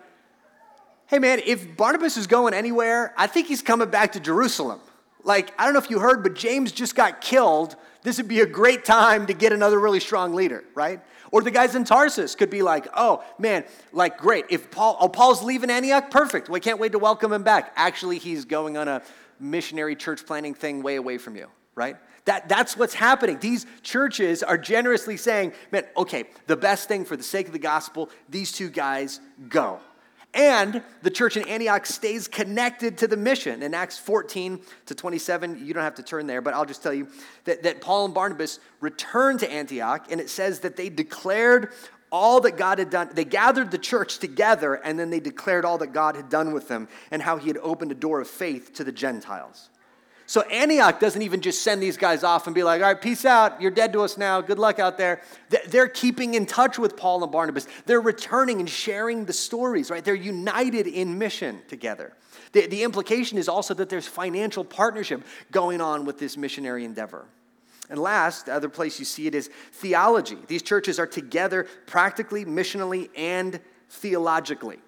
[1.11, 4.79] hey man, if Barnabas is going anywhere, I think he's coming back to Jerusalem.
[5.23, 7.75] Like, I don't know if you heard, but James just got killed.
[8.01, 11.01] This would be a great time to get another really strong leader, right?
[11.29, 14.45] Or the guys in Tarsus could be like, oh man, like great.
[14.49, 16.47] If Paul, oh, Paul's leaving Antioch, perfect.
[16.47, 17.73] We can't wait to welcome him back.
[17.75, 19.01] Actually, he's going on a
[19.37, 21.97] missionary church planning thing way away from you, right?
[22.23, 23.37] That, that's what's happening.
[23.39, 27.59] These churches are generously saying, man, okay, the best thing for the sake of the
[27.59, 29.19] gospel, these two guys
[29.49, 29.81] go.
[30.33, 33.61] And the church in Antioch stays connected to the mission.
[33.63, 36.93] In Acts 14 to 27, you don't have to turn there, but I'll just tell
[36.93, 37.07] you
[37.43, 41.73] that, that Paul and Barnabas returned to Antioch, and it says that they declared
[42.11, 43.09] all that God had done.
[43.13, 46.67] They gathered the church together, and then they declared all that God had done with
[46.69, 49.69] them and how he had opened a door of faith to the Gentiles.
[50.31, 53.25] So Antioch doesn't even just send these guys off and be like, all right, peace
[53.25, 53.61] out.
[53.61, 54.39] You're dead to us now.
[54.39, 55.21] Good luck out there.
[55.67, 57.67] They're keeping in touch with Paul and Barnabas.
[57.85, 60.05] They're returning and sharing the stories, right?
[60.05, 62.13] They're united in mission together.
[62.53, 67.25] The, the implication is also that there's financial partnership going on with this missionary endeavor.
[67.89, 70.37] And last, the other place you see it is theology.
[70.47, 74.79] These churches are together practically, missionally, and theologically.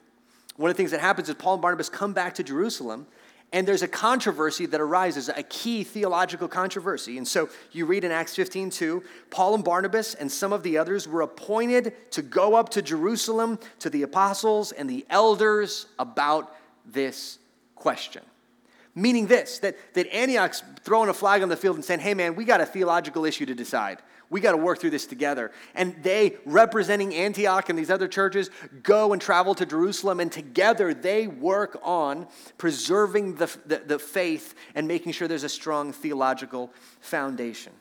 [0.56, 3.08] One of the things that happens is Paul and Barnabas come back to Jerusalem
[3.54, 7.20] and there's a controversy that arises, a key theological controversy.
[7.20, 10.80] And so you read in Acts 15, 2, Paul and Barnabas and some of the
[10.80, 16.54] others were appointed to go up to Jerusalem to the apostles and the elders about
[16.84, 17.38] this
[17.76, 18.24] question.
[18.96, 22.36] Meaning this, that, that Antioch's throwing a flag on the field and saying, hey man,
[22.36, 24.00] we got a theological issue to decide.
[24.30, 25.52] We got to work through this together.
[25.76, 28.50] And they, representing Antioch and these other churches,
[28.82, 32.28] go and travel to Jerusalem, and together they work on
[32.58, 37.74] preserving the, the, the faith and making sure there's a strong theological foundation.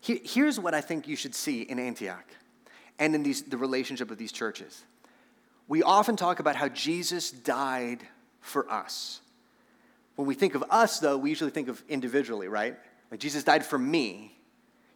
[0.00, 2.24] here's what I think you should see in Antioch
[2.98, 4.82] and in these, the relationship of these churches.
[5.66, 8.00] We often talk about how Jesus died
[8.40, 9.20] for us.
[10.18, 12.76] When we think of us, though, we usually think of individually, right?
[13.08, 14.36] Like Jesus died for me.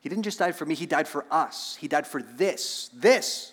[0.00, 1.78] He didn't just die for me, He died for us.
[1.80, 3.52] He died for this, this.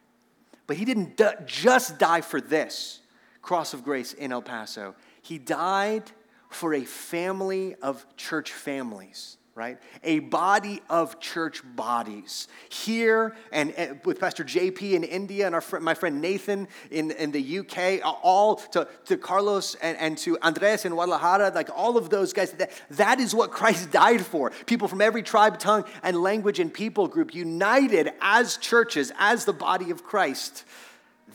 [0.66, 3.00] But He didn't just die for this
[3.42, 4.94] cross of grace in El Paso.
[5.20, 6.04] He died
[6.48, 9.78] for a family of church families right?
[10.02, 12.48] A body of church bodies.
[12.68, 17.30] Here and, with Pastor JP in India and our fr- my friend Nathan in, in
[17.30, 22.10] the UK, all to, to Carlos and, and to Andres in Guadalajara, like all of
[22.10, 24.50] those guys, that, that is what Christ died for.
[24.66, 29.52] People from every tribe, tongue, and language and people group united as churches, as the
[29.52, 30.64] body of Christ.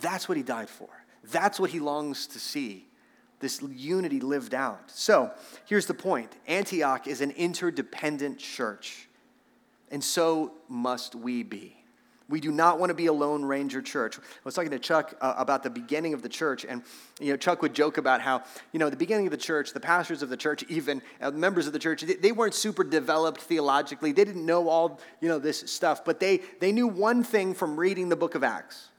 [0.02, 0.90] That's what he died for.
[1.32, 2.89] That's what he longs to see
[3.40, 4.92] this unity lived out.
[4.92, 5.32] So
[5.66, 9.08] here's the point Antioch is an interdependent church,
[9.92, 11.76] and so must we be.
[12.30, 14.20] We do not want to be a Lone Ranger church.
[14.20, 16.84] I was talking to Chuck uh, about the beginning of the church, and
[17.20, 19.80] you know, Chuck would joke about how, you know, the beginning of the church, the
[19.80, 23.42] pastors of the church, even uh, members of the church, they, they, weren't super developed
[23.42, 24.12] theologically.
[24.12, 27.80] They didn't know all, you know, this stuff, but they, they knew one thing from
[27.80, 28.90] reading the book of Acts.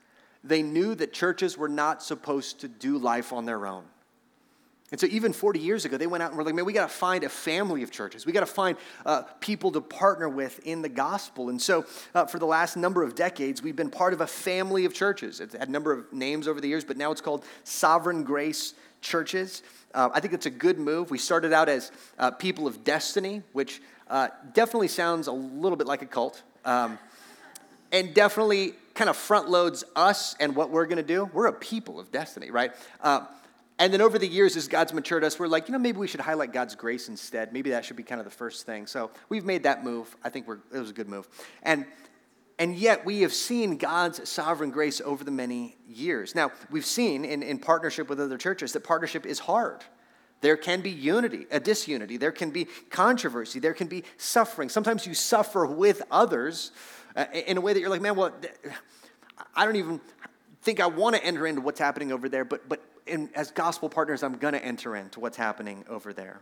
[0.43, 3.85] They knew that churches were not supposed to do life on their own.
[4.91, 6.89] And so, even 40 years ago, they went out and were like, man, we got
[6.89, 8.27] to find a family of churches.
[8.27, 8.77] We got to find
[9.07, 11.49] uh, people to partner with in the gospel.
[11.49, 14.85] And so, uh, for the last number of decades, we've been part of a family
[14.85, 15.39] of churches.
[15.39, 18.75] It's had a number of names over the years, but now it's called Sovereign Grace
[19.01, 19.63] Churches.
[19.95, 21.11] Uh, I think it's a good move.
[21.11, 25.87] We started out as uh, People of Destiny, which uh, definitely sounds a little bit
[25.87, 26.43] like a cult.
[26.65, 26.99] Um,
[27.93, 31.31] and definitely kind of front loads us and what we're going to do.
[31.33, 32.73] We're a people of destiny, right?
[33.01, 33.27] Uh,
[33.81, 36.07] and then over the years, as God's matured us, we're like, you know, maybe we
[36.07, 37.51] should highlight God's grace instead.
[37.51, 38.87] Maybe that should be kind of the first thing.
[38.87, 40.15] So we've made that move.
[40.23, 41.27] I think it was a good move.
[41.63, 41.87] And,
[42.59, 46.35] and yet we have seen God's sovereign grace over the many years.
[46.35, 49.83] Now, we've seen in, in partnership with other churches that partnership is hard.
[50.43, 52.19] There can be unity, a disunity.
[52.19, 53.61] There can be controversy.
[53.61, 54.69] There can be suffering.
[54.69, 56.73] Sometimes you suffer with others
[57.17, 58.35] uh, in a way that you're like, man, well,
[59.57, 60.03] I don't even
[60.61, 63.89] think I want to enter into what's happening over there, but, but in, as gospel
[63.89, 66.41] partners, I'm going to enter into what's happening over there.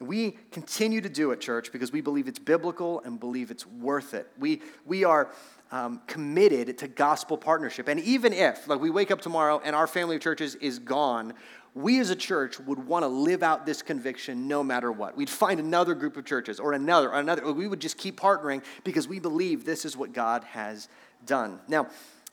[0.00, 4.14] We continue to do it, church, because we believe it's biblical and believe it's worth
[4.14, 4.26] it.
[4.38, 5.30] We, we are
[5.70, 7.86] um, committed to gospel partnership.
[7.88, 11.34] And even if, like, we wake up tomorrow and our family of churches is gone,
[11.74, 15.16] we as a church would want to live out this conviction no matter what.
[15.16, 17.50] We'd find another group of churches or another, or another.
[17.52, 20.88] We would just keep partnering because we believe this is what God has
[21.24, 21.60] done.
[21.68, 21.86] Now,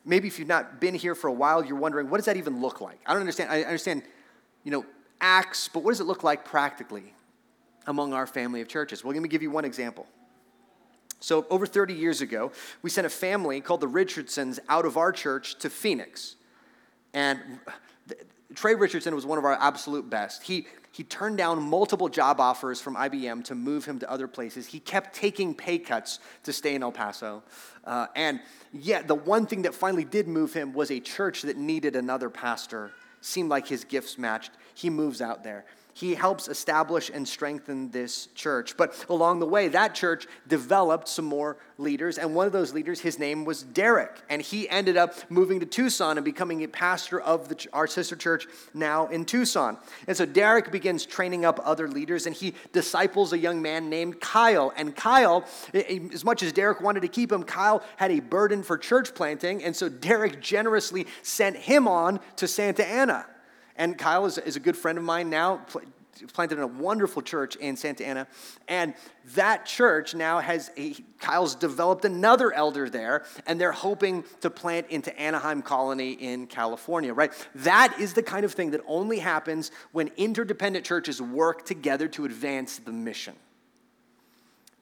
[0.05, 2.61] maybe if you've not been here for a while, you're wondering, what does that even
[2.61, 2.99] look like?
[3.05, 3.51] I don't understand.
[3.51, 4.03] I understand,
[4.63, 4.85] you know,
[5.21, 7.13] Acts, but what does it look like practically
[7.87, 9.03] among our family of churches?
[9.03, 10.07] Well, let me give you one example.
[11.19, 15.11] So, over 30 years ago, we sent a family called the Richardsons out of our
[15.11, 16.35] church to Phoenix.
[17.13, 18.13] And uh,
[18.55, 20.43] Trey Richardson was one of our absolute best.
[20.43, 24.65] He, he turned down multiple job offers from IBM to move him to other places.
[24.65, 27.43] He kept taking pay cuts to stay in El Paso.
[27.85, 28.39] Uh, and
[28.73, 32.29] yet, the one thing that finally did move him was a church that needed another
[32.29, 32.91] pastor.
[33.21, 34.51] Seemed like his gifts matched.
[34.73, 35.65] He moves out there
[35.99, 38.77] he helps establish and strengthen this church.
[38.77, 43.01] But along the way, that church developed some more leaders, and one of those leaders,
[43.01, 47.19] his name was Derek, and he ended up moving to Tucson and becoming a pastor
[47.19, 49.77] of the, our sister church now in Tucson.
[50.07, 54.21] And so Derek begins training up other leaders, and he disciples a young man named
[54.21, 54.71] Kyle.
[54.77, 58.77] And Kyle, as much as Derek wanted to keep him, Kyle had a burden for
[58.77, 63.25] church planting, and so Derek generously sent him on to Santa Ana.
[63.79, 65.61] And Kyle is, is a good friend of mine now,
[66.33, 68.27] planted in a wonderful church in Santa Ana.
[68.67, 68.93] And
[69.35, 74.87] that church now has, a, Kyle's developed another elder there, and they're hoping to plant
[74.89, 77.31] into Anaheim Colony in California, right?
[77.55, 82.25] That is the kind of thing that only happens when interdependent churches work together to
[82.25, 83.35] advance the mission.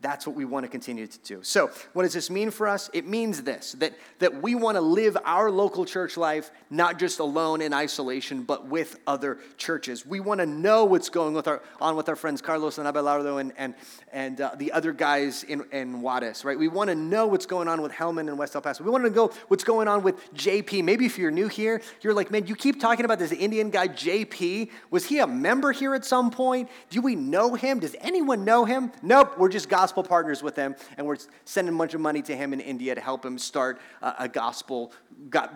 [0.02, 1.40] That's what we want to continue to do.
[1.42, 2.88] So, what does this mean for us?
[2.94, 7.20] It means this that, that we want to live our local church life not just
[7.20, 10.06] alone in isolation, but with other churches.
[10.06, 13.42] We want to know what's going with our, on with our friends Carlos and Abelardo
[13.42, 13.74] and, and,
[14.14, 16.60] and uh, the other guys in, in Juarez, right?
[16.60, 18.84] We want to know what's going on with Hellman and West El Paso.
[18.84, 20.84] We want to know what's going on with JP.
[20.84, 23.88] Maybe if you're new here, you're like, man, you keep talking about this Indian guy,
[23.88, 24.70] JP.
[24.92, 26.70] Was he a member here at some point?
[26.92, 27.80] Do we know him?
[27.80, 28.92] Does anyone know him?
[29.02, 32.22] Nope, we're just gospel gospel partners with him, and we're sending a bunch of money
[32.22, 34.92] to him in India to help him start a, gospel,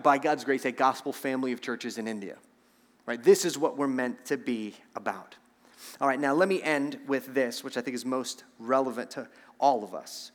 [0.02, 2.38] by God's grace, a gospel family of churches in India.
[3.04, 3.22] Right?
[3.22, 5.36] This is what we're meant to be about.
[6.00, 9.28] All right, now let me end with this, which I think is most relevant to
[9.60, 10.32] all of us.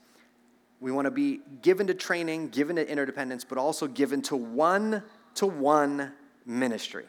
[0.80, 5.02] We want to be given to training, given to interdependence, but also given to one
[5.36, 6.12] to one
[6.46, 7.06] ministry.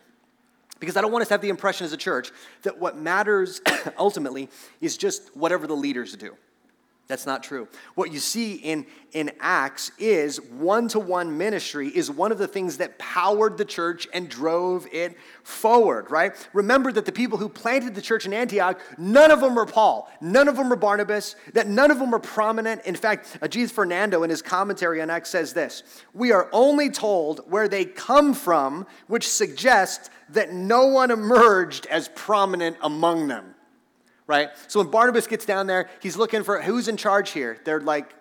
[0.81, 2.31] Because I don't want us to have the impression as a church
[2.63, 3.61] that what matters
[3.99, 4.49] ultimately
[4.81, 6.35] is just whatever the leaders do.
[7.09, 7.69] That's not true.
[7.95, 12.47] What you see in, in Acts is one to one ministry is one of the
[12.47, 16.33] things that powered the church and drove it forward, right?
[16.53, 20.13] Remember that the people who planted the church in Antioch, none of them were Paul,
[20.21, 22.85] none of them were Barnabas, that none of them were prominent.
[22.85, 27.41] In fact, Ajith Fernando in his commentary on Acts says this We are only told
[27.51, 33.55] where they come from, which suggests that no one emerged as prominent among them
[34.29, 34.51] right?
[34.69, 37.59] So when Barnabas gets down there, he's looking for who's in charge here.
[37.65, 38.15] They're like,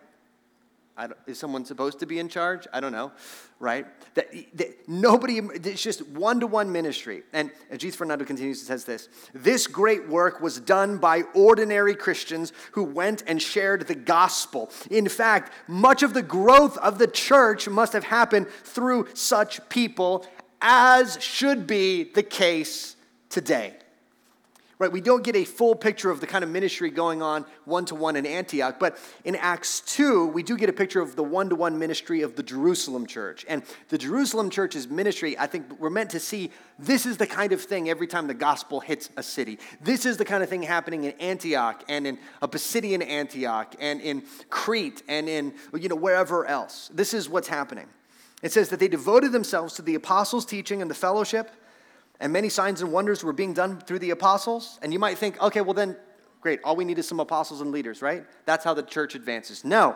[1.28, 2.66] is someone supposed to be in charge?
[2.74, 3.12] I don't know,
[3.60, 3.86] right?
[4.16, 7.22] That, that nobody, it's just one to one ministry.
[7.34, 12.52] And Ajith Fernando continues and says this This great work was done by ordinary Christians
[12.72, 14.72] who went and shared the gospel.
[14.90, 20.26] In fact, much of the growth of the church must have happened through such people,
[20.62, 22.96] as should be the case
[23.30, 23.76] today
[24.80, 24.92] right?
[24.92, 27.96] We don't get a full picture of the kind of ministry going on one to
[27.96, 31.50] one in Antioch, but in Acts 2, we do get a picture of the one
[31.50, 33.46] to one ministry of the Jerusalem church.
[33.50, 37.54] And the Jerusalem church's ministry, I think we're meant to see this is the kind
[37.54, 39.58] of thing every time the gospel hits a city.
[39.82, 44.00] This is the kind of thing happening in Antioch and in a Pisidian Antioch and
[44.02, 46.92] in Crete and in, you know, wherever else.
[46.94, 47.88] This is what's happening.
[48.44, 51.50] It says that they devoted themselves to the apostles' teaching and the fellowship
[52.20, 54.80] and many signs and wonders were being done through the apostles.
[54.82, 55.96] And you might think, okay, well then,
[56.42, 58.26] great, all we need is some apostles and leaders, right?
[58.46, 59.64] That's how the church advances.
[59.64, 59.96] No.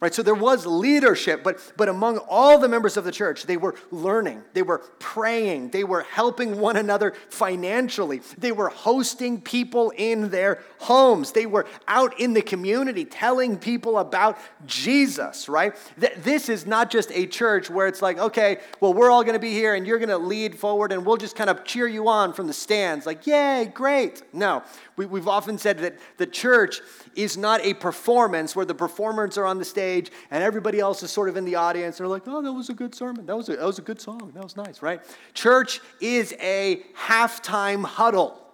[0.00, 3.56] Right, so there was leadership, but, but among all the members of the church, they
[3.56, 9.92] were learning, they were praying, they were helping one another financially, they were hosting people
[9.96, 15.74] in their homes, they were out in the community telling people about Jesus, right?
[15.96, 19.52] This is not just a church where it's like, okay, well, we're all gonna be
[19.52, 22.46] here and you're gonna lead forward and we'll just kind of cheer you on from
[22.46, 24.22] the stands, like, yay, great.
[24.32, 24.62] No,
[24.96, 26.82] We, we've often said that the church
[27.16, 29.87] is not a performance where the performers are on the stage
[30.30, 31.98] and everybody else is sort of in the audience.
[31.98, 33.26] They're like, oh, that was a good sermon.
[33.26, 34.32] That was a, that was a good song.
[34.34, 35.00] That was nice, right?
[35.34, 38.44] Church is a halftime huddle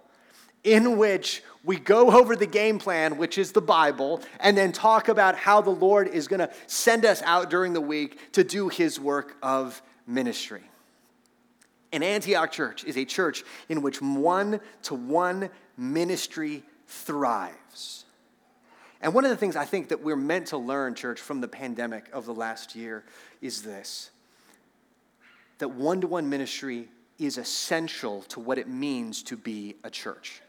[0.64, 5.08] in which we go over the game plan, which is the Bible, and then talk
[5.08, 8.68] about how the Lord is going to send us out during the week to do
[8.68, 10.62] his work of ministry.
[11.92, 18.03] An Antioch church is a church in which one to one ministry thrives.
[19.04, 21.46] And one of the things I think that we're meant to learn, church, from the
[21.46, 23.04] pandemic of the last year
[23.42, 24.10] is this
[25.58, 26.88] that one to one ministry
[27.18, 30.40] is essential to what it means to be a church.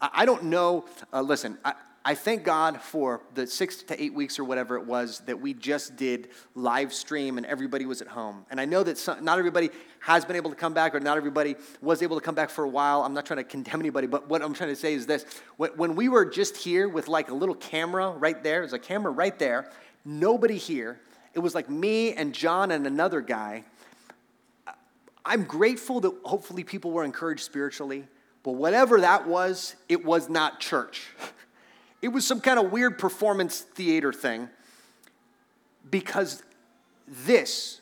[0.00, 1.74] I don't know, uh, listen, I,
[2.06, 5.54] I thank God for the six to eight weeks or whatever it was that we
[5.54, 8.44] just did live stream and everybody was at home.
[8.50, 11.16] And I know that some, not everybody has been able to come back or not
[11.16, 13.02] everybody was able to come back for a while.
[13.02, 15.24] I'm not trying to condemn anybody, but what I'm trying to say is this.
[15.56, 19.10] When we were just here with like a little camera right there, there's a camera
[19.10, 19.70] right there,
[20.04, 21.00] nobody here.
[21.32, 23.64] It was like me and John and another guy.
[25.24, 28.06] I'm grateful that hopefully people were encouraged spiritually.
[28.42, 31.06] But whatever that was, it was not church.
[32.04, 34.50] It was some kind of weird performance theater thing
[35.90, 36.42] because
[37.08, 37.80] this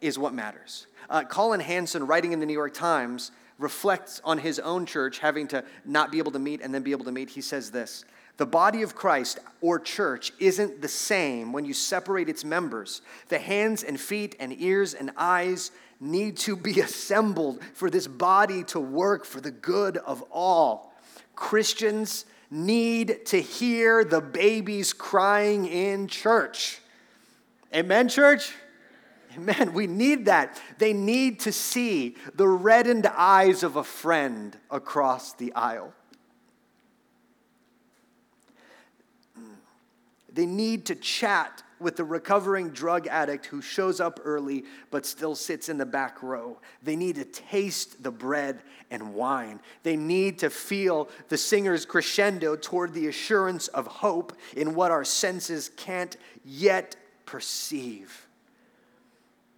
[0.00, 0.86] is what matters.
[1.10, 5.48] Uh, Collin Hansen, writing in the New York Times, reflects on his own church having
[5.48, 7.30] to not be able to meet and then be able to meet.
[7.30, 8.04] He says this
[8.36, 13.02] The body of Christ or church isn't the same when you separate its members.
[13.28, 18.62] The hands and feet and ears and eyes need to be assembled for this body
[18.66, 20.92] to work for the good of all.
[21.34, 26.78] Christians need to hear the babies crying in church.
[27.74, 28.52] Amen, church?
[29.36, 29.72] Amen.
[29.72, 30.60] We need that.
[30.78, 35.92] They need to see the reddened eyes of a friend across the aisle.
[40.32, 45.34] They need to chat with the recovering drug addict who shows up early but still
[45.34, 46.58] sits in the back row.
[46.82, 49.60] They need to taste the bread and wine.
[49.82, 55.04] They need to feel the singer's crescendo toward the assurance of hope in what our
[55.04, 58.26] senses can't yet perceive.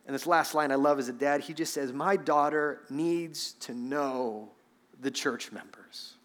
[0.06, 3.54] And this last line I love as a dad, he just says, My daughter needs
[3.60, 4.50] to know
[5.00, 6.15] the church members.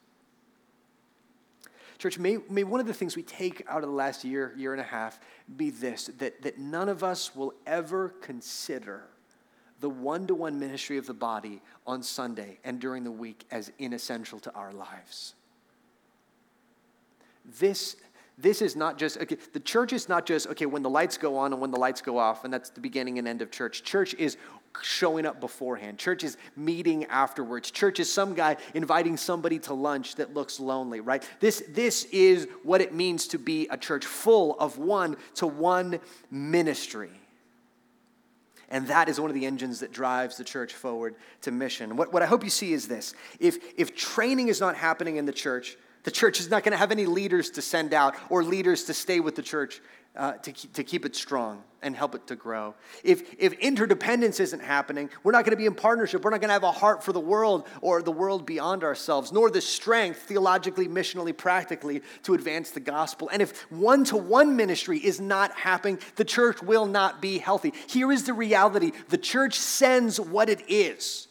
[2.02, 4.72] Church, may, may one of the things we take out of the last year, year
[4.72, 5.20] and a half,
[5.56, 9.04] be this that, that none of us will ever consider
[9.82, 13.72] the one to one ministry of the body on Sunday and during the week as
[13.78, 15.36] inessential to our lives.
[17.60, 17.98] This,
[18.36, 21.38] this is not just, okay, the church is not just, okay, when the lights go
[21.38, 23.84] on and when the lights go off, and that's the beginning and end of church.
[23.84, 24.38] Church is
[24.82, 25.98] showing up beforehand.
[25.98, 27.72] Church is meeting afterwards.
[27.72, 31.28] Church is some guy inviting somebody to lunch that looks lonely, right?
[31.40, 36.00] This, this is what it means to be a church full of one to one
[36.30, 37.12] ministry.
[38.70, 41.98] And that is one of the engines that drives the church forward to mission.
[41.98, 45.26] What, what I hope you see is this if, if training is not happening in
[45.26, 48.44] the church, the church is not going to have any leaders to send out or
[48.44, 49.82] leaders to stay with the church
[50.15, 52.76] uh, to, keep, to keep it strong and help it to grow.
[53.04, 56.24] If, if interdependence isn't happening, we're not going to be in partnership.
[56.24, 59.32] We're not going to have a heart for the world or the world beyond ourselves,
[59.32, 63.30] nor the strength, theologically, missionally, practically, to advance the gospel.
[63.32, 67.74] And if one to one ministry is not happening, the church will not be healthy.
[67.88, 71.28] Here is the reality the church sends what it is,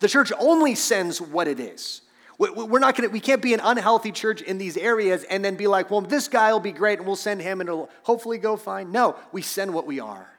[0.00, 2.02] the church only sends what it is.
[2.38, 5.66] We're not gonna, we can't be an unhealthy church in these areas and then be
[5.66, 8.56] like, well, this guy will be great and we'll send him and it'll hopefully go
[8.56, 8.92] fine.
[8.92, 10.30] No, we send what we are.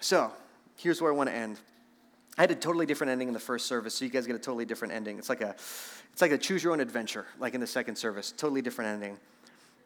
[0.00, 0.32] So,
[0.76, 1.58] here's where I want to end.
[2.38, 4.38] I had a totally different ending in the first service, so you guys get a
[4.38, 5.18] totally different ending.
[5.18, 5.50] It's like a,
[6.12, 9.18] it's like a choose your own adventure, like in the second service, totally different ending.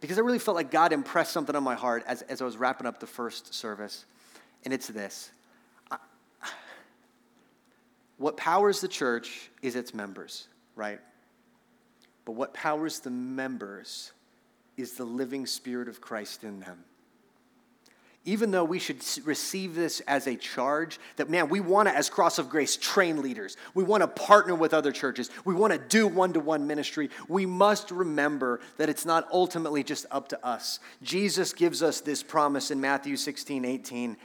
[0.01, 2.57] Because I really felt like God impressed something on my heart as, as I was
[2.57, 4.05] wrapping up the first service.
[4.65, 5.31] And it's this
[8.19, 11.01] what powers the church is its members, right?
[12.25, 14.13] But what powers the members
[14.77, 16.85] is the living spirit of Christ in them.
[18.25, 22.11] Even though we should receive this as a charge, that man, we want to, as
[22.11, 23.57] Cross of Grace, train leaders.
[23.73, 25.31] We want to partner with other churches.
[25.45, 27.11] We want to do one to one ministry.
[27.29, 30.81] We must remember that it's not ultimately just up to us.
[31.03, 34.17] Jesus gives us this promise in Matthew 16, 18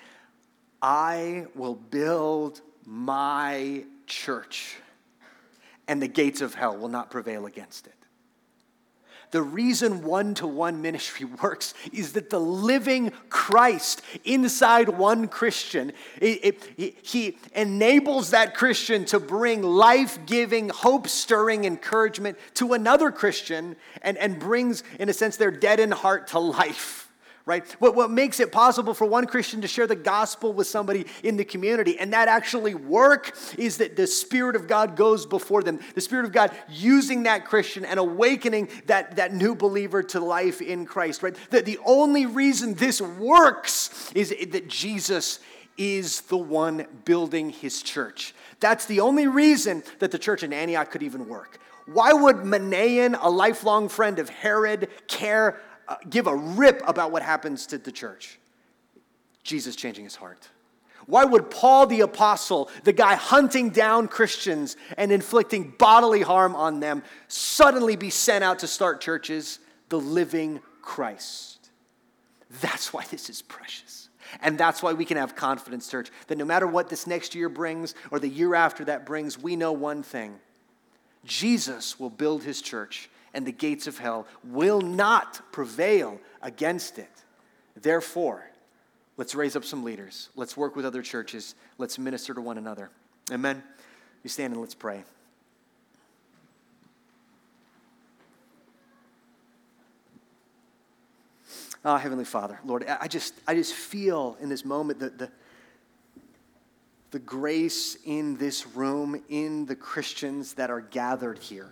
[0.82, 4.76] I will build my church,
[5.88, 7.94] and the gates of hell will not prevail against it.
[9.32, 15.94] the reason one to one ministry works is that the living Christ inside one Christian,
[16.20, 23.10] it, it, he enables that Christian to bring life giving, hope stirring encouragement to another
[23.12, 27.11] Christian and, and brings, in a sense, their deadened heart to life
[27.46, 27.66] right?
[27.80, 31.38] What, what makes it possible for one Christian to share the gospel with somebody in
[31.38, 35.80] the community and that actually work is that the Spirit of God goes before them.
[35.96, 40.62] The Spirit of God using that Christian and awakening that, that new believer to life
[40.62, 41.36] in Christ, right?
[41.50, 45.39] That the only reason this works is that Jesus
[45.78, 48.36] is the one building his church.
[48.60, 51.60] That's the only reason that the church in Antioch could even work.
[51.86, 55.60] Why would Manaen, a lifelong friend of Herod, care
[55.92, 58.39] uh, give a rip about what happens to the church.
[59.44, 60.48] Jesus changing his heart.
[61.06, 66.80] Why would Paul the apostle, the guy hunting down Christians and inflicting bodily harm on
[66.80, 69.60] them, suddenly be sent out to start churches?
[69.89, 71.70] The living Christ.
[72.62, 74.08] That's why this is precious.
[74.42, 77.50] And that's why we can have confidence, church, that no matter what this next year
[77.50, 80.39] brings or the year after that brings, we know one thing
[81.26, 87.10] Jesus will build his church and the gates of hell will not prevail against it.
[87.76, 88.50] Therefore,
[89.18, 90.30] let's raise up some leaders.
[90.36, 91.56] Let's work with other churches.
[91.78, 92.90] Let's minister to one another.
[93.32, 93.64] Amen.
[94.24, 95.04] You stand and let's pray.
[101.84, 105.32] Oh, Heavenly Father, Lord, I just, I just feel in this moment that the,
[107.10, 111.72] the grace in this room, in the Christians that are gathered here.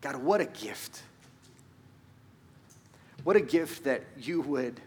[0.00, 1.02] God, what a gift.
[3.24, 4.80] What a gift that you would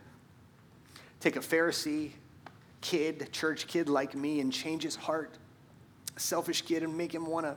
[1.20, 2.12] take a Pharisee
[2.82, 5.32] kid, church kid like me, and change his heart,
[6.18, 7.56] a selfish kid, and make him want to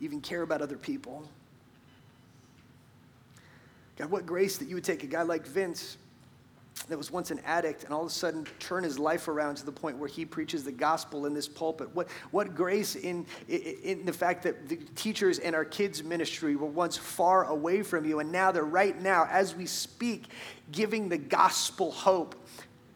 [0.00, 1.26] even care about other people.
[3.96, 5.96] God, what grace that you would take a guy like Vince
[6.88, 9.64] that was once an addict and all of a sudden turn his life around to
[9.64, 11.94] the point where he preaches the gospel in this pulpit.
[11.94, 16.66] What, what grace in, in the fact that the teachers in our kids' ministry were
[16.66, 20.26] once far away from you, and now they're right now, as we speak,
[20.70, 22.34] giving the gospel hope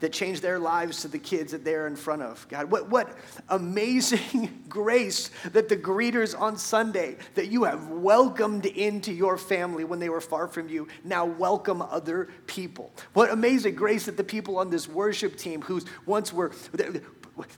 [0.00, 2.46] that change their lives to the kids that they're in front of.
[2.48, 3.16] God, what, what
[3.48, 9.98] amazing grace that the greeters on Sunday that you have welcomed into your family when
[9.98, 12.92] they were far from you now welcome other people.
[13.14, 16.52] What amazing grace that the people on this worship team who once were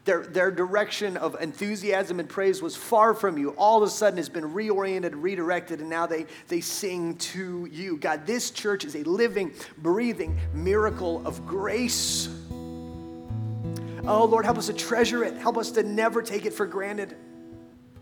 [0.04, 4.16] their, their direction of enthusiasm and praise was far from you, all of a sudden
[4.16, 7.96] has been reoriented, redirected, and now they, they sing to you.
[7.96, 12.28] God, this church is a living, breathing miracle of grace.
[14.04, 15.36] Oh, Lord, help us to treasure it.
[15.36, 17.14] Help us to never take it for granted.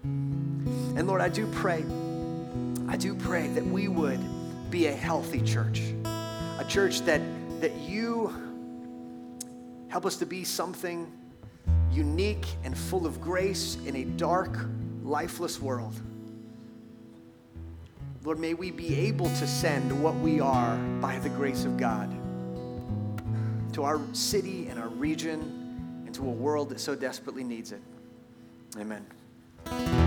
[0.02, 1.84] And Lord, I do pray,
[2.88, 4.20] I do pray that we would
[4.70, 7.20] be a healthy church, a church that,
[7.60, 8.32] that you
[9.88, 11.12] help us to be something
[11.96, 14.56] unique and full of grace in a dark,
[15.02, 16.00] lifeless world.
[18.22, 22.10] Lord, may we be able to send what we are by the grace of God
[23.72, 27.80] to our city and our region and to a world that so desperately needs it.
[28.78, 30.05] Amen.